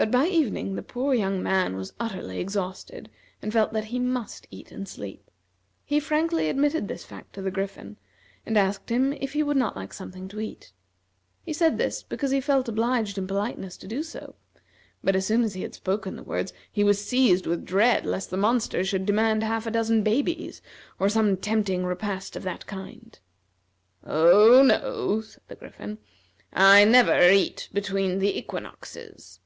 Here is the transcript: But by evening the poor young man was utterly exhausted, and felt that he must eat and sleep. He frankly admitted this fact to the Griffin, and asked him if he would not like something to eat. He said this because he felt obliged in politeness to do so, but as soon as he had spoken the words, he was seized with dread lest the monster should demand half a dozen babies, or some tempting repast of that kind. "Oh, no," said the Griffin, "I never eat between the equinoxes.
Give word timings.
But 0.00 0.12
by 0.12 0.28
evening 0.28 0.76
the 0.76 0.82
poor 0.84 1.12
young 1.12 1.42
man 1.42 1.74
was 1.74 1.92
utterly 1.98 2.38
exhausted, 2.38 3.10
and 3.42 3.52
felt 3.52 3.72
that 3.72 3.86
he 3.86 3.98
must 3.98 4.46
eat 4.48 4.70
and 4.70 4.86
sleep. 4.88 5.28
He 5.84 5.98
frankly 5.98 6.48
admitted 6.48 6.86
this 6.86 7.02
fact 7.04 7.32
to 7.32 7.42
the 7.42 7.50
Griffin, 7.50 7.96
and 8.46 8.56
asked 8.56 8.90
him 8.90 9.12
if 9.14 9.32
he 9.32 9.42
would 9.42 9.56
not 9.56 9.74
like 9.74 9.92
something 9.92 10.28
to 10.28 10.38
eat. 10.38 10.72
He 11.44 11.52
said 11.52 11.78
this 11.78 12.04
because 12.04 12.30
he 12.30 12.40
felt 12.40 12.68
obliged 12.68 13.18
in 13.18 13.26
politeness 13.26 13.76
to 13.78 13.88
do 13.88 14.04
so, 14.04 14.36
but 15.02 15.16
as 15.16 15.26
soon 15.26 15.42
as 15.42 15.54
he 15.54 15.62
had 15.62 15.74
spoken 15.74 16.14
the 16.14 16.22
words, 16.22 16.52
he 16.70 16.84
was 16.84 17.04
seized 17.04 17.48
with 17.48 17.64
dread 17.64 18.06
lest 18.06 18.30
the 18.30 18.36
monster 18.36 18.84
should 18.84 19.04
demand 19.04 19.42
half 19.42 19.66
a 19.66 19.70
dozen 19.72 20.04
babies, 20.04 20.62
or 21.00 21.08
some 21.08 21.36
tempting 21.36 21.84
repast 21.84 22.36
of 22.36 22.44
that 22.44 22.68
kind. 22.68 23.18
"Oh, 24.04 24.62
no," 24.62 25.22
said 25.22 25.42
the 25.48 25.56
Griffin, 25.56 25.98
"I 26.52 26.84
never 26.84 27.20
eat 27.28 27.68
between 27.72 28.20
the 28.20 28.38
equinoxes. 28.38 29.40